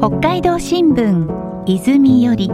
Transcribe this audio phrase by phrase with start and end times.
[0.00, 1.26] 北海道新聞
[1.66, 2.50] 泉より。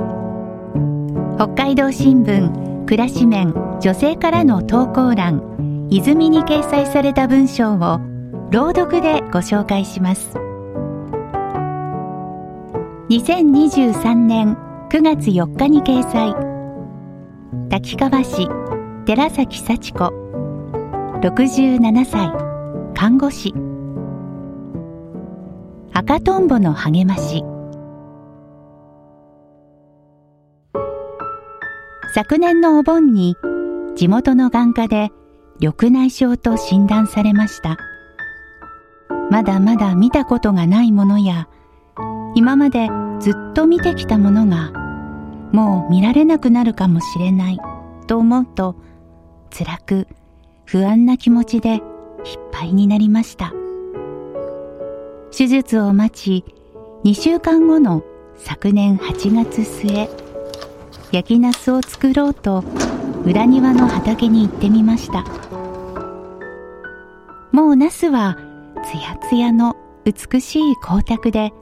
[1.36, 8.00] 北海道新聞暮らし面女性からの投稿欄泉に掲載された文章を
[8.50, 10.36] 朗読でご紹介します。
[13.10, 14.56] 2023年
[14.90, 16.34] 9月4日に掲載。
[17.70, 18.48] 滝川市
[19.04, 20.12] 寺崎幸子。
[21.22, 22.32] 67歳。
[22.92, 23.54] 看護師。
[25.98, 27.42] 赤とんぼの励まし。
[32.12, 33.34] 昨年のお盆に
[33.94, 35.08] 地元の眼科で
[35.58, 37.78] 緑内障と診断されました。
[39.30, 41.48] まだまだ見たことがないものや
[42.34, 44.72] 今までずっと見てきたものが
[45.52, 47.58] もう見られなくなるかもしれない
[48.06, 48.76] と思うと
[49.50, 50.08] 辛く
[50.66, 51.80] 不安な気持ちでいっ
[52.52, 53.54] ぱいになりました。
[55.36, 56.44] 手術を待ち
[57.04, 58.02] 2週間後の
[58.38, 60.08] 昨年8月末
[61.12, 62.64] 焼きナスを作ろうと
[63.22, 65.26] 裏庭の畑に行ってみました。
[67.52, 68.38] もうナスは
[68.82, 69.76] つやつやの
[70.06, 71.52] 美しい光沢で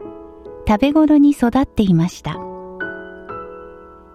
[0.68, 2.36] 食べ頃に育っていました。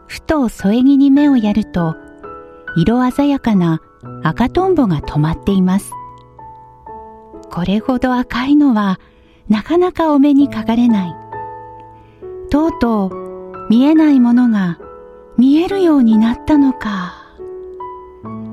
[0.07, 1.97] ふと添え木に目をやると
[2.77, 3.81] 色鮮やかな
[4.23, 5.91] 赤とんぼが止まっています。
[7.51, 9.01] これほど赤いのは
[9.49, 11.15] なかなかお目にかかれない。
[12.49, 14.79] とうとう見えないものが
[15.37, 17.13] 見えるようになったのか。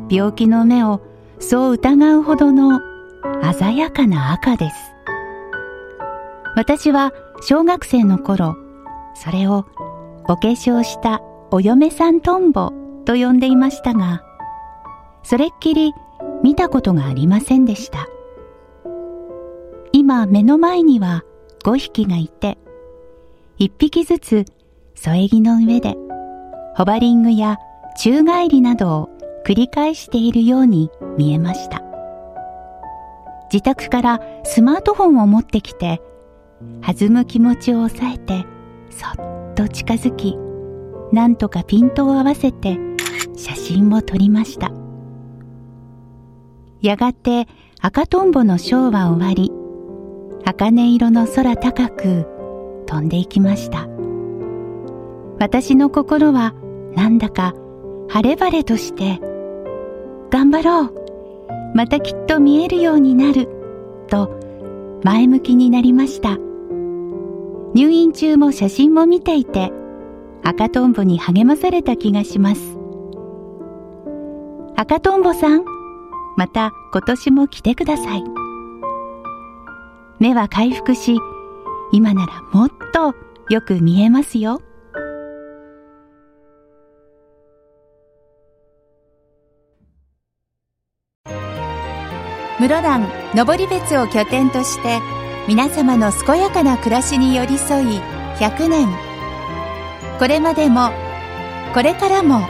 [0.09, 1.01] 病気の目を
[1.39, 2.81] そう疑うほどの
[3.59, 4.77] 鮮やかな赤です。
[6.57, 8.57] 私は小学生の頃
[9.15, 9.67] それを
[10.27, 12.73] お化粧したお嫁さんトンボ
[13.05, 14.23] と呼んでいましたが
[15.23, 15.93] それっきり
[16.43, 18.07] 見たことがありませんでした。
[20.07, 21.25] 今目の前には
[21.65, 22.59] 5匹がいて
[23.59, 24.45] 1匹ずつ
[24.95, 25.97] 添え木の上で
[26.77, 27.57] ホバリングや
[27.99, 29.09] 宙返りなどを
[29.45, 31.83] 繰り返しているように見えました。
[33.53, 36.01] 自宅からスマートフォンを持ってきて
[36.83, 38.47] 弾む気持ちを抑えて
[38.91, 40.39] そっと近づき
[41.13, 42.79] なんとかピントを合わせて
[43.37, 44.71] 写真を撮りました。
[46.81, 47.49] やがて
[47.81, 49.51] 赤とんぼのショーは終わり
[50.49, 52.25] 茜色の空高く
[52.87, 53.89] 飛んでいきました。
[55.41, 56.55] 私の心は
[56.95, 57.53] なんだか
[58.09, 59.21] 晴れ晴れとして
[60.31, 60.95] 頑張ろう。
[61.75, 63.49] またきっと見えるようになる
[64.07, 66.39] と前向きになりました。
[67.75, 69.73] 入院中も写真も見ていて
[70.45, 72.79] 赤とんぼに励まされた気がします。
[74.77, 75.65] 赤とんぼさん
[76.37, 78.46] また今年も来てください。
[80.19, 81.19] 目は回復し
[81.93, 83.15] 今ならもっと
[83.49, 84.61] よく見えますよ。
[92.59, 95.01] 室蘭登別を拠点として
[95.47, 98.01] 皆様の健やかな暮らしに寄り添い
[98.39, 98.89] 100年。
[100.19, 100.91] これまでも
[101.75, 102.41] これからも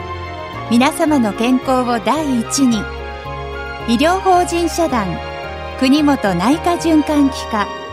[0.71, 2.77] 皆様の健康を第一に
[3.87, 5.05] 医療法人社団
[5.79, 7.86] 国本内科循環器科。